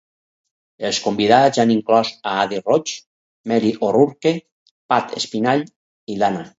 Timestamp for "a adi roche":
2.31-2.97